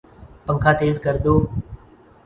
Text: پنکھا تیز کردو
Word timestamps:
پنکھا 0.45 0.71
تیز 0.79 0.95
کردو 1.03 1.33